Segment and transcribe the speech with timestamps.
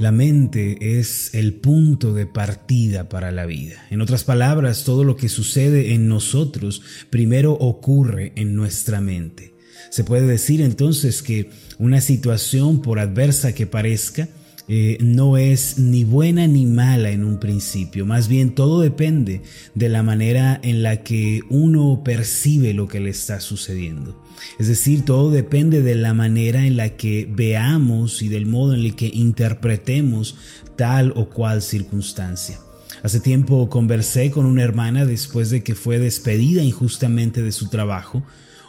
[0.00, 3.86] La mente es el punto de partida para la vida.
[3.90, 6.80] En otras palabras, todo lo que sucede en nosotros
[7.10, 9.52] primero ocurre en nuestra mente.
[9.90, 14.30] Se puede decir entonces que una situación, por adversa que parezca,
[14.68, 19.42] eh, no es ni buena ni mala en un principio, más bien todo depende
[19.74, 24.22] de la manera en la que uno percibe lo que le está sucediendo.
[24.58, 28.80] Es decir, todo depende de la manera en la que veamos y del modo en
[28.80, 30.36] el que interpretemos
[30.76, 32.58] tal o cual circunstancia.
[33.02, 38.22] Hace tiempo conversé con una hermana después de que fue despedida injustamente de su trabajo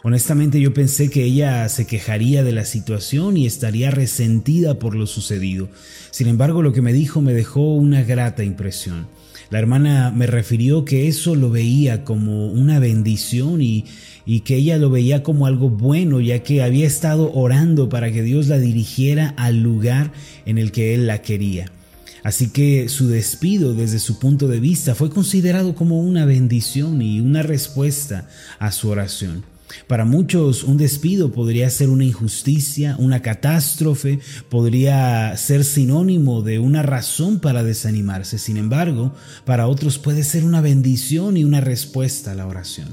[0.04, 5.06] Honestamente yo pensé que ella se quejaría de la situación y estaría resentida por lo
[5.06, 5.70] sucedido.
[6.10, 9.08] Sin embargo, lo que me dijo me dejó una grata impresión.
[9.52, 13.86] La hermana me refirió que eso lo veía como una bendición y,
[14.44, 18.48] que ella lo veía como algo bueno, ya que había estado orando para que Dios
[18.48, 20.14] la dirigiera al lugar
[20.46, 21.70] en el que Él la quería.
[22.24, 27.20] Así que su despido desde su punto de vista fue considerado como una bendición y
[27.20, 29.51] una respuesta a su oración.
[29.88, 34.20] Para muchos un despido podría ser una injusticia, una catástrofe,
[34.50, 38.38] podría ser sinónimo de una razón para desanimarse.
[38.38, 39.14] Sin embargo,
[39.46, 42.90] para otros puede ser una bendición y una respuesta a la oración.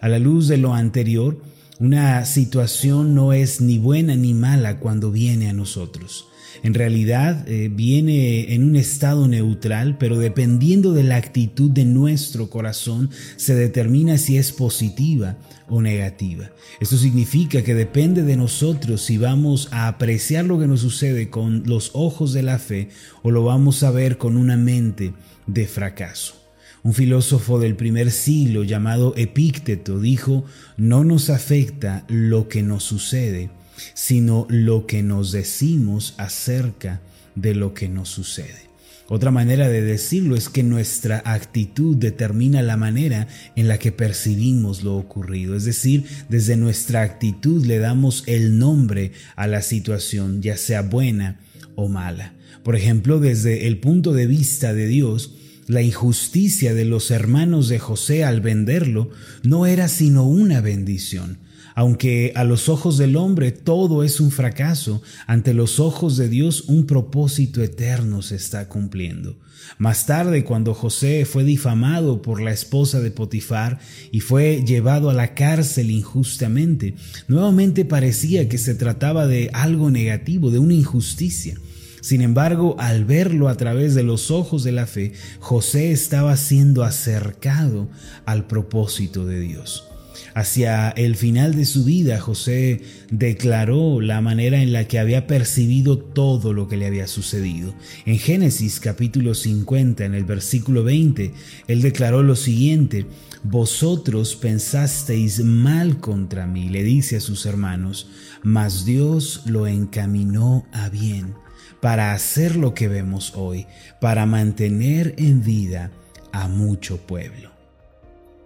[0.00, 1.42] A la luz de lo anterior,
[1.78, 6.29] una situación no es ni buena ni mala cuando viene a nosotros.
[6.62, 12.50] En realidad eh, viene en un estado neutral, pero dependiendo de la actitud de nuestro
[12.50, 16.50] corazón se determina si es positiva o negativa.
[16.80, 21.62] Esto significa que depende de nosotros si vamos a apreciar lo que nos sucede con
[21.64, 22.88] los ojos de la fe
[23.22, 25.14] o lo vamos a ver con una mente
[25.46, 26.34] de fracaso.
[26.82, 30.44] Un filósofo del primer siglo llamado Epícteto dijo,
[30.78, 33.50] no nos afecta lo que nos sucede,
[33.94, 37.00] sino lo que nos decimos acerca
[37.34, 38.70] de lo que nos sucede.
[39.12, 43.26] Otra manera de decirlo es que nuestra actitud determina la manera
[43.56, 45.56] en la que percibimos lo ocurrido.
[45.56, 51.40] Es decir, desde nuestra actitud le damos el nombre a la situación, ya sea buena
[51.74, 52.34] o mala.
[52.62, 55.34] Por ejemplo, desde el punto de vista de Dios,
[55.66, 59.10] la injusticia de los hermanos de José al venderlo
[59.42, 61.38] no era sino una bendición
[61.80, 66.64] aunque a los ojos del hombre todo es un fracaso, ante los ojos de Dios
[66.66, 69.38] un propósito eterno se está cumpliendo.
[69.78, 73.78] Más tarde, cuando José fue difamado por la esposa de Potifar
[74.12, 76.96] y fue llevado a la cárcel injustamente,
[77.28, 81.56] nuevamente parecía que se trataba de algo negativo, de una injusticia.
[82.02, 86.84] Sin embargo, al verlo a través de los ojos de la fe, José estaba siendo
[86.84, 87.88] acercado
[88.26, 89.89] al propósito de Dios.
[90.34, 95.98] Hacia el final de su vida, José declaró la manera en la que había percibido
[95.98, 97.74] todo lo que le había sucedido.
[98.06, 101.32] En Génesis capítulo 50, en el versículo 20,
[101.68, 103.06] él declaró lo siguiente,
[103.42, 108.10] Vosotros pensasteis mal contra mí, le dice a sus hermanos,
[108.42, 111.34] mas Dios lo encaminó a bien
[111.80, 113.66] para hacer lo que vemos hoy,
[113.98, 115.90] para mantener en vida
[116.32, 117.49] a mucho pueblo.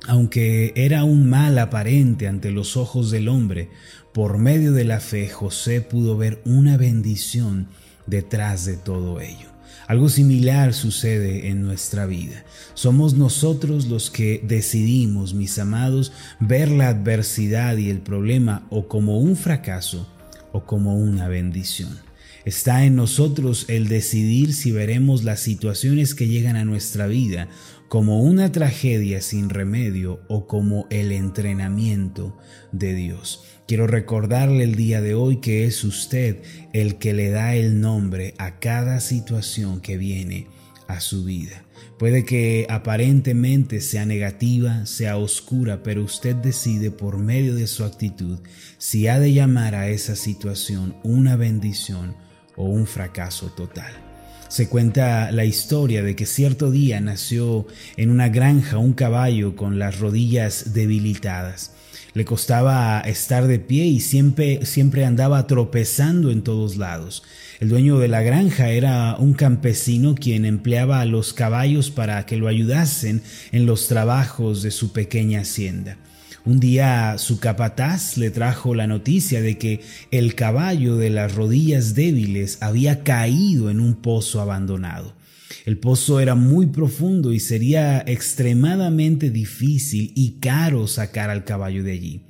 [0.07, 3.71] Aunque era un mal aparente ante los ojos del hombre,
[4.13, 7.69] por medio de la fe José pudo ver una bendición
[8.07, 9.49] detrás de todo ello.
[9.87, 12.45] Algo similar sucede en nuestra vida.
[12.75, 19.19] Somos nosotros los que decidimos, mis amados, ver la adversidad y el problema o como
[19.19, 20.07] un fracaso
[20.53, 22.04] o como una bendición.
[22.45, 27.49] Está en nosotros el decidir si veremos las situaciones que llegan a nuestra vida
[27.89, 32.37] como una tragedia sin remedio o como el entrenamiento
[32.73, 33.45] de Dios.
[33.67, 36.43] Quiero recordarle el día de hoy que es usted
[36.75, 40.49] el que le da el nombre a cada situación que viene
[40.87, 41.65] a su vida.
[41.99, 48.41] Puede que aparentemente sea negativa, sea oscura, pero usted decide por medio de su actitud
[48.77, 52.17] si ha de llamar a esa situación una bendición
[52.57, 53.93] o un fracaso total.
[54.49, 57.67] Se cuenta la historia de que cierto día nació
[57.97, 61.73] en una granja un caballo con las rodillas debilitadas.
[62.13, 67.25] Le costaba estar de pie y siempre, siempre andaba tropezando en todos lados.
[67.59, 72.37] El dueño de la granja era un campesino quien empleaba a los caballos para que
[72.37, 75.97] lo ayudasen en los trabajos de su pequeña hacienda.
[76.47, 79.81] Un día su capataz le trajo la noticia de que
[80.11, 85.17] el caballo de las rodillas débiles había caído en un pozo abandonado.
[85.65, 91.93] El pozo era muy profundo y sería extremadamente difícil y caro sacar al caballo de
[91.93, 92.21] allí.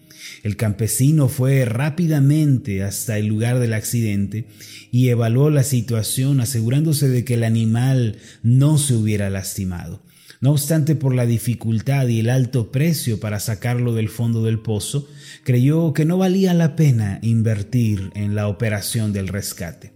[0.44, 4.46] El campesino fue rápidamente hasta el lugar del accidente
[4.92, 10.02] y evaluó la situación asegurándose de que el animal no se hubiera lastimado.
[10.44, 15.08] No obstante, por la dificultad y el alto precio para sacarlo del fondo del pozo,
[15.42, 19.92] creyó que no valía la pena invertir en la operación del rescate.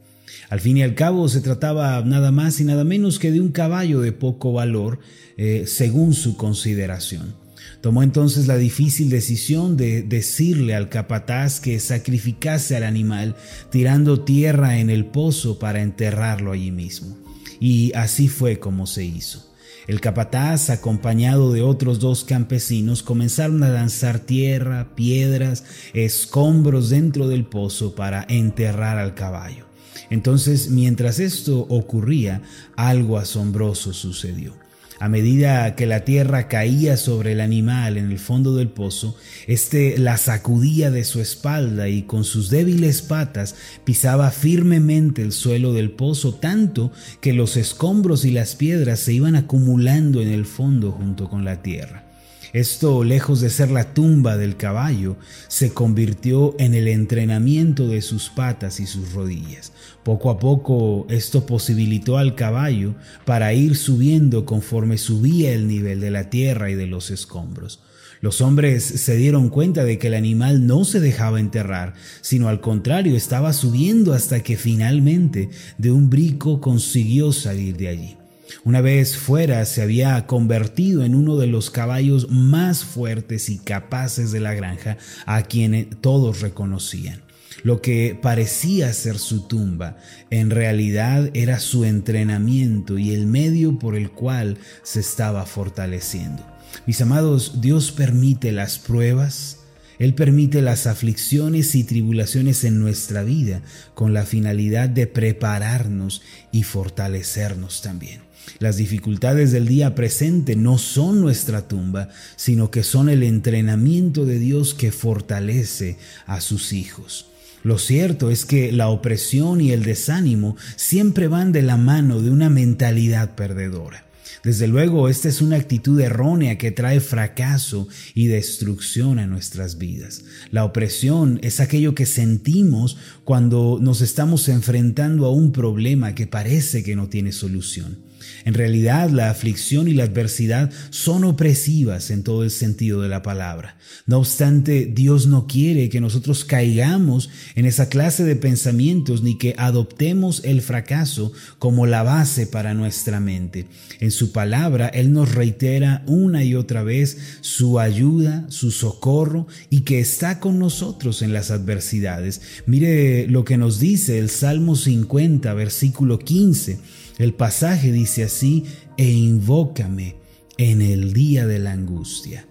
[0.48, 3.52] Al fin y al cabo se trataba nada más y nada menos que de un
[3.52, 5.00] caballo de poco valor
[5.36, 7.34] eh, según su consideración.
[7.82, 13.36] Tomó entonces la difícil decisión de decirle al capataz que sacrificase al animal
[13.70, 17.18] tirando tierra en el pozo para enterrarlo allí mismo.
[17.60, 19.47] Y así fue como se hizo.
[19.88, 25.64] El capataz, acompañado de otros dos campesinos, comenzaron a lanzar tierra, piedras,
[25.94, 29.64] escombros dentro del pozo para enterrar al caballo.
[30.10, 32.42] Entonces, mientras esto ocurría,
[32.76, 34.52] algo asombroso sucedió.
[35.00, 39.16] A medida que la tierra caía sobre el animal en el fondo del pozo,
[39.46, 43.54] éste la sacudía de su espalda y con sus débiles patas
[43.84, 46.90] pisaba firmemente el suelo del pozo, tanto
[47.20, 51.62] que los escombros y las piedras se iban acumulando en el fondo junto con la
[51.62, 52.07] tierra.
[52.52, 55.16] Esto, lejos de ser la tumba del caballo,
[55.48, 59.72] se convirtió en el entrenamiento de sus patas y sus rodillas.
[60.02, 62.94] Poco a poco esto posibilitó al caballo
[63.26, 67.80] para ir subiendo conforme subía el nivel de la tierra y de los escombros.
[68.20, 72.60] Los hombres se dieron cuenta de que el animal no se dejaba enterrar, sino al
[72.60, 78.17] contrario estaba subiendo hasta que finalmente de un brico consiguió salir de allí.
[78.64, 84.32] Una vez fuera se había convertido en uno de los caballos más fuertes y capaces
[84.32, 84.96] de la granja
[85.26, 87.22] a quien todos reconocían.
[87.62, 89.96] Lo que parecía ser su tumba,
[90.30, 96.46] en realidad era su entrenamiento y el medio por el cual se estaba fortaleciendo.
[96.86, 99.58] Mis amados, Dios permite las pruebas,
[99.98, 103.62] él permite las aflicciones y tribulaciones en nuestra vida
[103.94, 106.22] con la finalidad de prepararnos
[106.52, 108.27] y fortalecernos también.
[108.58, 114.38] Las dificultades del día presente no son nuestra tumba, sino que son el entrenamiento de
[114.38, 115.96] Dios que fortalece
[116.26, 117.26] a sus hijos.
[117.62, 122.30] Lo cierto es que la opresión y el desánimo siempre van de la mano de
[122.30, 124.04] una mentalidad perdedora.
[124.44, 130.24] Desde luego, esta es una actitud errónea que trae fracaso y destrucción a nuestras vidas.
[130.50, 136.84] La opresión es aquello que sentimos cuando nos estamos enfrentando a un problema que parece
[136.84, 138.07] que no tiene solución.
[138.44, 143.22] En realidad, la aflicción y la adversidad son opresivas en todo el sentido de la
[143.22, 143.76] palabra.
[144.06, 149.54] No obstante, Dios no quiere que nosotros caigamos en esa clase de pensamientos ni que
[149.58, 153.66] adoptemos el fracaso como la base para nuestra mente.
[154.00, 159.80] En su palabra, Él nos reitera una y otra vez su ayuda, su socorro y
[159.80, 162.40] que está con nosotros en las adversidades.
[162.66, 166.78] Mire lo que nos dice el Salmo 50, versículo 15.
[167.18, 168.64] El pasaje dice así,
[168.96, 170.16] e invócame
[170.56, 172.46] en el día de la angustia,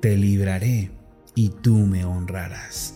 [0.00, 0.90] te libraré
[1.34, 2.94] y tú me honrarás.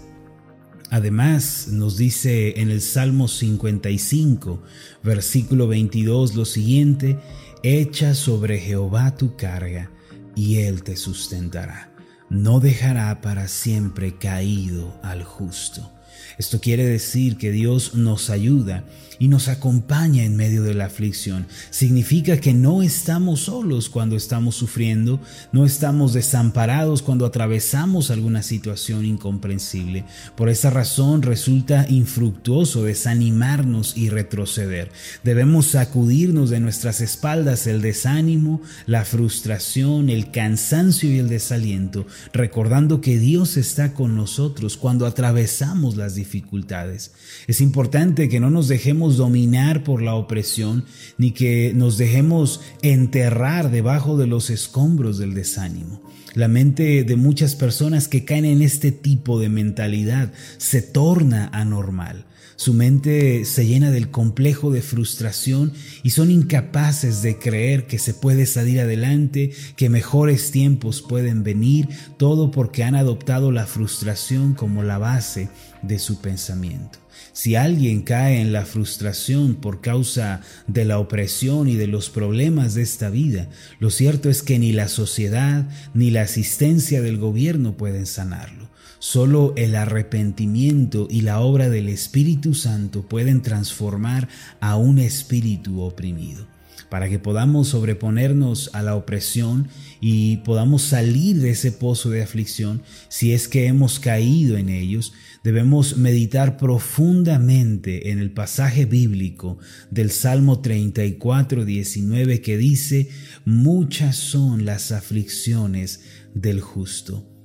[0.91, 4.63] Además, nos dice en el Salmo 55,
[5.03, 7.19] versículo 22 lo siguiente,
[7.65, 9.91] echa sobre Jehová tu carga
[10.37, 11.93] y él te sustentará.
[12.31, 15.93] No dejará para siempre caído al justo.
[16.39, 18.85] Esto quiere decir que Dios nos ayuda
[19.19, 21.47] y nos acompaña en medio de la aflicción.
[21.71, 25.21] Significa que no estamos solos cuando estamos sufriendo,
[25.53, 30.05] no estamos desamparados cuando atravesamos alguna situación incomprensible.
[30.37, 34.91] Por esa razón resulta infructuoso desanimarnos y retroceder.
[35.25, 43.01] Debemos sacudirnos de nuestras espaldas el desánimo, la frustración, el cansancio y el desaliento, recordando
[43.01, 47.13] que Dios está con nosotros cuando atravesamos las dificultades.
[47.47, 50.85] Es importante que no nos dejemos dominar por la opresión,
[51.19, 56.03] ni que nos dejemos enterrar debajo de los escombros del desánimo.
[56.35, 62.27] La mente de muchas personas que caen en este tipo de mentalidad se torna anormal.
[62.57, 68.15] Su mente se llena del complejo de frustración y son incapaces de creer que se
[68.15, 74.83] puede salir adelante, que mejores tiempos pueden venir, todo porque han adoptado la frustración como
[74.83, 75.51] la base
[75.83, 76.99] de su pensamiento.
[77.33, 82.75] Si alguien cae en la frustración por causa de la opresión y de los problemas
[82.75, 87.77] de esta vida, lo cierto es que ni la sociedad ni la asistencia del gobierno
[87.77, 88.66] pueden sanarlo.
[89.09, 94.27] Solo el arrepentimiento y la obra del Espíritu Santo pueden transformar
[94.59, 96.49] a un espíritu oprimido.
[96.89, 99.69] para que podamos sobreponernos a la opresión
[100.01, 105.13] y podamos salir de ese pozo de aflicción si es que hemos caído en ellos,
[105.45, 109.59] debemos meditar profundamente en el pasaje bíblico
[109.91, 113.09] del Salmo 34, 19 que dice,
[113.45, 116.01] muchas son las aflicciones
[116.35, 117.36] del justo,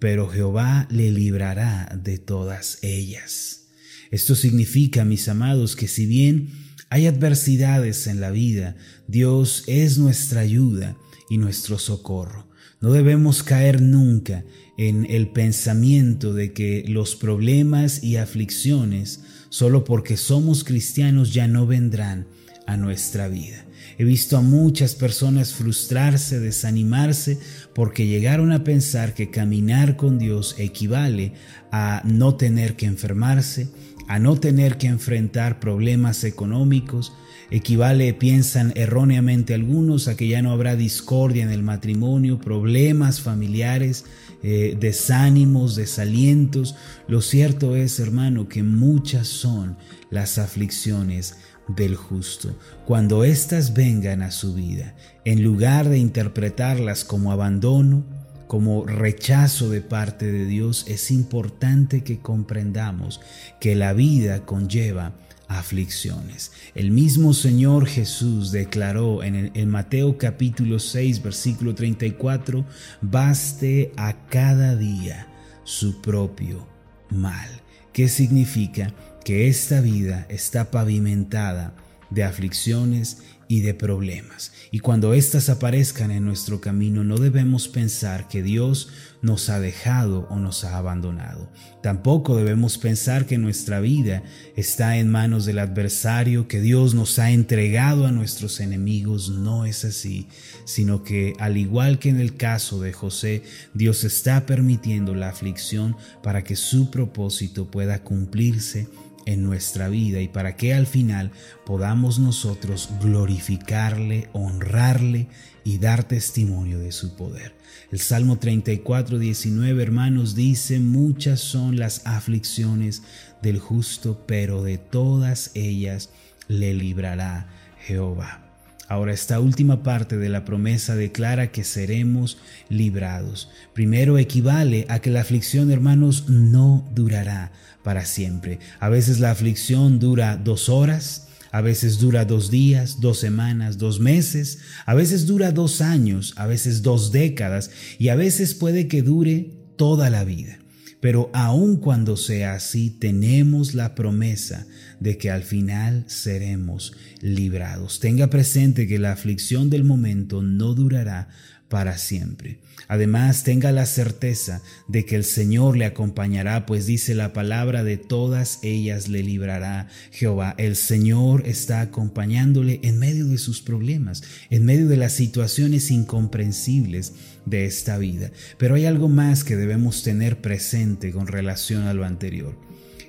[0.00, 3.68] pero Jehová le librará de todas ellas.
[4.10, 6.48] Esto significa, mis amados, que si bien
[6.88, 8.76] hay adversidades en la vida,
[9.06, 10.96] Dios es nuestra ayuda
[11.28, 12.48] y nuestro socorro.
[12.80, 14.44] No debemos caer nunca
[14.78, 21.66] en el pensamiento de que los problemas y aflicciones, solo porque somos cristianos, ya no
[21.66, 22.26] vendrán
[22.66, 23.66] a nuestra vida.
[23.98, 27.38] He visto a muchas personas frustrarse, desanimarse,
[27.74, 31.32] porque llegaron a pensar que caminar con Dios equivale
[31.70, 33.68] a no tener que enfermarse,
[34.08, 37.12] a no tener que enfrentar problemas económicos,
[37.50, 44.04] equivale, piensan erróneamente algunos, a que ya no habrá discordia en el matrimonio, problemas familiares,
[44.42, 46.74] eh, desánimos, desalientos.
[47.08, 49.76] Lo cierto es, hermano, que muchas son
[50.10, 51.36] las aflicciones
[51.76, 52.56] del justo.
[52.86, 58.04] Cuando éstas vengan a su vida, en lugar de interpretarlas como abandono,
[58.46, 63.20] como rechazo de parte de Dios, es importante que comprendamos
[63.60, 65.12] que la vida conlleva
[65.50, 66.52] aflicciones.
[66.74, 72.64] El mismo Señor Jesús declaró en, el, Mateo capítulo 6 versículo 34,
[73.02, 75.26] baste a cada día
[75.64, 76.66] su propio
[77.10, 77.48] mal.
[77.92, 78.94] ¿Qué significa?
[79.24, 81.74] Que esta vida está pavimentada
[82.10, 83.18] de aflicciones
[83.50, 84.52] y de problemas.
[84.70, 88.90] Y cuando éstas aparezcan en nuestro camino, no debemos pensar que Dios
[89.22, 91.50] nos ha dejado o nos ha abandonado.
[91.82, 94.22] Tampoco debemos pensar que nuestra vida
[94.54, 99.30] está en manos del adversario, que Dios nos ha entregado a nuestros enemigos.
[99.30, 100.28] No es así,
[100.64, 103.42] sino que al igual que en el caso de José,
[103.74, 108.86] Dios está permitiendo la aflicción para que su propósito pueda cumplirse
[109.32, 111.30] en nuestra vida y para que al final
[111.64, 115.28] podamos nosotros glorificarle, honrarle
[115.64, 117.54] y dar testimonio de su poder.
[117.92, 123.02] El Salmo 34, 19, hermanos, dice, muchas son las aflicciones
[123.42, 126.10] del justo, pero de todas ellas
[126.48, 127.48] le librará
[127.86, 128.46] Jehová.
[128.90, 133.48] Ahora esta última parte de la promesa declara que seremos librados.
[133.72, 138.58] Primero equivale a que la aflicción, hermanos, no durará para siempre.
[138.78, 144.00] A veces la aflicción dura dos horas, a veces dura dos días, dos semanas, dos
[144.00, 149.02] meses, a veces dura dos años, a veces dos décadas y a veces puede que
[149.02, 150.58] dure toda la vida.
[151.00, 154.66] Pero aun cuando sea así, tenemos la promesa
[155.00, 158.00] de que al final seremos librados.
[158.00, 161.28] Tenga presente que la aflicción del momento no durará
[161.70, 162.58] para siempre.
[162.88, 167.96] Además, tenga la certeza de que el Señor le acompañará, pues dice la palabra, de
[167.96, 170.56] todas ellas le librará Jehová.
[170.58, 177.12] El Señor está acompañándole en medio de sus problemas, en medio de las situaciones incomprensibles
[177.46, 178.32] de esta vida.
[178.58, 182.58] Pero hay algo más que debemos tener presente con relación a lo anterior.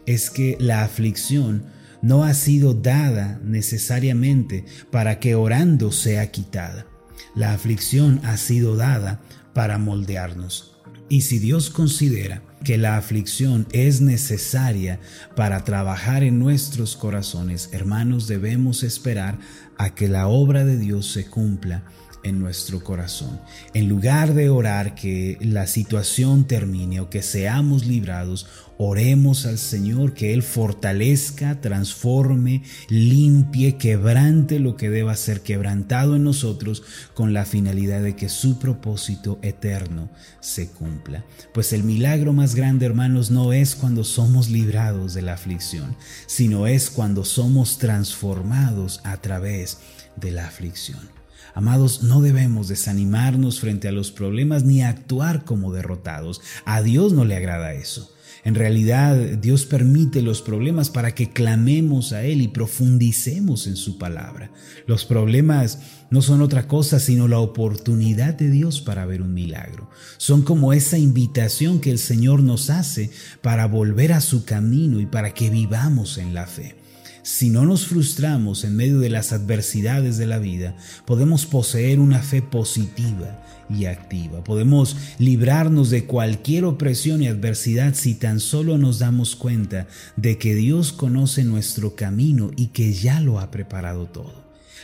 [0.06, 1.66] Es que la aflicción
[2.04, 6.91] no ha sido dada necesariamente para que orando sea quitada.
[7.36, 9.22] La aflicción ha sido dada
[9.54, 10.78] para moldearnos.
[11.10, 15.00] Y si Dios considera que la aflicción es necesaria
[15.36, 19.38] para trabajar en nuestros corazones, hermanos, debemos esperar
[19.78, 21.84] a que la obra de Dios se cumpla
[22.24, 23.40] en nuestro corazón.
[23.74, 28.48] En lugar de orar que la situación termine o que seamos librados,
[28.84, 36.24] oremos al Señor que Él fortalezca, transforme, limpie, quebrante lo que deba ser quebrantado en
[36.24, 36.82] nosotros
[37.14, 40.10] con la finalidad de que su propósito eterno
[40.40, 41.24] se cumpla.
[41.54, 46.66] Pues el milagro más grande, hermanos, no es cuando somos librados de la aflicción, sino
[46.66, 49.78] es cuando somos transformados a través
[50.16, 51.21] de la aflicción.
[51.54, 56.42] Amados, no debemos desanimarnos frente a los problemas ni actuar como derrotados.
[56.66, 58.12] A Dios no le agrada eso.
[58.44, 64.00] En realidad, Dios permite los problemas para que clamemos a Él y profundicemos en su
[64.00, 64.52] palabra.
[64.88, 65.80] Los problemas
[66.10, 69.90] no son otra cosa sino la oportunidad de Dios para ver un milagro.
[70.18, 75.06] Son como esa invitación que el Señor nos hace para volver a su camino y
[75.06, 76.81] para que vivamos en la fe.
[77.24, 80.76] Si no nos frustramos en medio de las adversidades de la vida,
[81.06, 84.44] podemos poseer una fe positiva y activa.
[84.44, 90.56] Podemos librarnos de cualquier opresión y adversidad si tan solo nos damos cuenta de que
[90.56, 94.42] Dios conoce nuestro camino y que ya lo ha preparado todo.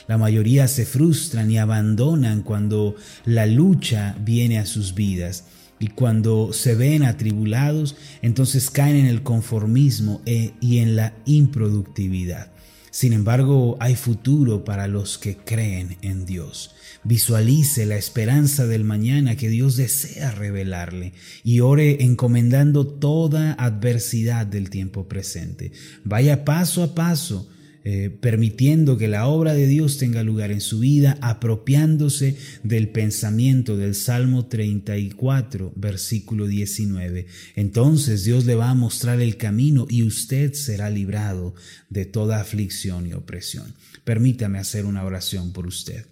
[0.08, 5.46] La mayoría se frustran y abandonan cuando la lucha viene a sus vidas.
[5.80, 12.52] Y cuando se ven atribulados, entonces caen en el conformismo e, y en la improductividad.
[12.90, 16.74] Sin embargo, hay futuro para los que creen en Dios.
[17.04, 24.72] Visualice la esperanza del mañana que Dios desea revelarle y ore encomendando toda adversidad del
[24.72, 25.72] tiempo presente.
[26.04, 27.48] Vaya paso a paso
[27.90, 33.78] eh, permitiendo que la obra de Dios tenga lugar en su vida, apropiándose del pensamiento
[33.78, 37.28] del Salmo 34, versículo 19.
[37.56, 41.56] Entonces Dios le va a mostrar el camino y usted será librado
[41.90, 43.74] de toda aflicción y opresión.
[44.04, 46.08] Permítame hacer una oración por usted.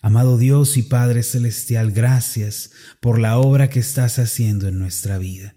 [0.00, 2.70] Amado Dios y Padre Celestial, gracias
[3.00, 5.55] por la obra que estás haciendo en nuestra vida.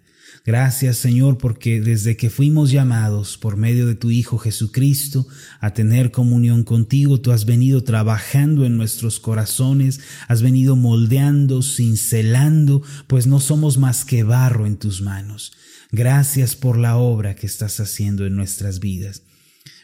[0.49, 5.27] Gracias Señor porque desde que fuimos llamados por medio de tu Hijo Jesucristo
[5.59, 12.81] a tener comunión contigo, tú has venido trabajando en nuestros corazones, has venido moldeando, cincelando,
[13.05, 15.53] pues no somos más que barro en tus manos.
[15.91, 19.21] Gracias por la obra que estás haciendo en nuestras vidas.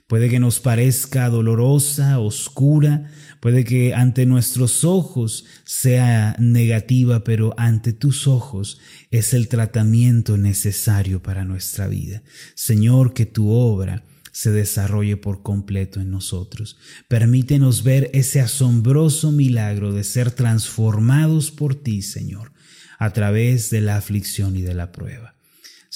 [0.08, 3.10] Puede que nos parezca dolorosa, oscura,
[3.40, 11.24] puede que ante nuestros ojos sea negativa, pero ante tus ojos es el tratamiento necesario
[11.24, 12.22] para nuestra vida.
[12.54, 16.78] Señor, que tu obra se desarrolle por completo en nosotros.
[17.08, 22.52] Permítenos ver ese asombroso milagro de ser transformados por ti, Señor,
[23.00, 25.35] a través de la aflicción y de la prueba.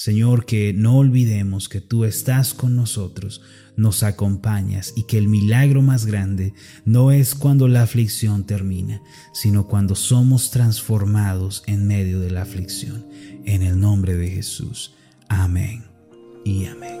[0.02, 3.42] Señor, que no olvidemos que tú estás con nosotros,
[3.76, 6.54] nos acompañas y que el milagro más grande
[6.86, 9.02] no es cuando la aflicción termina,
[9.34, 13.04] sino cuando somos transformados en medio de la aflicción.
[13.44, 14.94] En el nombre de Jesús.
[15.28, 15.84] Amén
[16.46, 17.00] y amén.